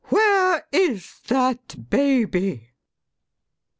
Where 0.05 0.65
is 0.71 1.19
that 1.27 1.87
baby? 1.91 2.71